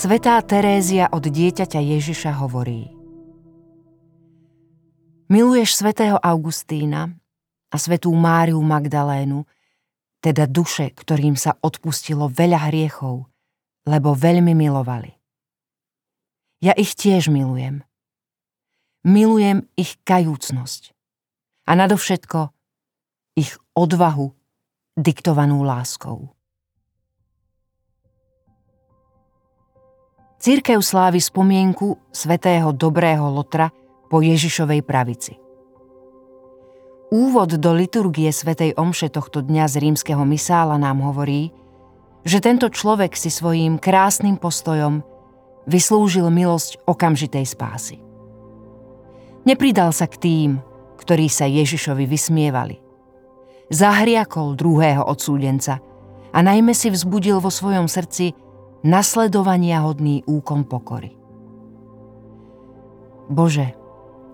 [0.00, 2.88] Svetá Terézia od dieťaťa Ježiša hovorí
[5.28, 7.12] Miluješ svätého Augustína
[7.68, 9.44] a svetú Máriu Magdalénu,
[10.24, 13.28] teda duše, ktorým sa odpustilo veľa hriechov,
[13.84, 15.12] lebo veľmi milovali.
[16.64, 17.84] Ja ich tiež milujem.
[19.04, 20.96] Milujem ich kajúcnosť
[21.68, 22.48] a nadovšetko
[23.36, 24.32] ich odvahu
[24.96, 26.32] diktovanú láskou.
[30.40, 33.68] Církev slávi spomienku svätého dobrého Lotra
[34.08, 35.36] po Ježišovej pravici.
[37.12, 41.52] Úvod do liturgie svätej Omše tohto dňa z rímskeho misála nám hovorí,
[42.24, 45.04] že tento človek si svojím krásnym postojom
[45.68, 48.00] vyslúžil milosť okamžitej spásy.
[49.44, 50.50] Nepridal sa k tým,
[50.96, 52.80] ktorí sa Ježišovi vysmievali.
[53.68, 55.84] Zahriakol druhého odsúdenca
[56.32, 58.32] a najmä si vzbudil vo svojom srdci
[58.80, 61.16] nasledovania hodný úkon pokory.
[63.30, 63.76] Bože,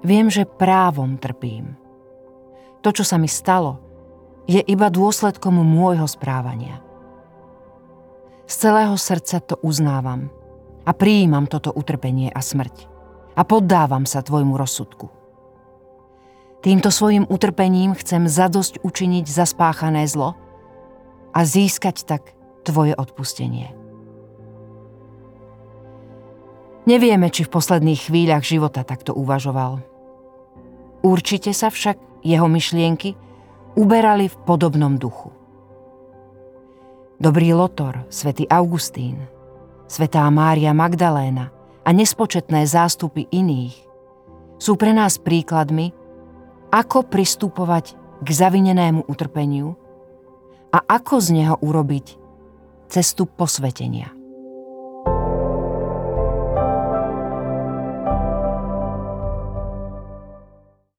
[0.06, 1.77] viem, že právom trpím.
[2.80, 3.83] To, čo sa mi stalo,
[4.47, 6.80] je iba dôsledkom môjho správania.
[8.47, 10.30] Z celého srdca to uznávam
[10.86, 12.86] a prijímam toto utrpenie a smrť
[13.34, 15.10] a poddávam sa Tvojmu rozsudku.
[16.62, 20.38] Týmto svojim utrpením chcem zadosť učiniť za spáchané zlo
[21.34, 22.22] a získať tak
[22.62, 23.85] Tvoje odpustenie.
[26.86, 29.82] Nevieme, či v posledných chvíľach života takto uvažoval.
[31.02, 33.18] Určite sa však jeho myšlienky
[33.74, 35.34] uberali v podobnom duchu.
[37.18, 39.26] Dobrý Lotor, svätý Augustín,
[39.90, 41.50] svätá Mária Magdaléna
[41.82, 43.74] a nespočetné zástupy iných
[44.62, 45.90] sú pre nás príkladmi,
[46.70, 49.75] ako pristupovať k zavinenému utrpeniu
[50.70, 52.06] a ako z neho urobiť
[52.88, 54.16] cestu posvetenia.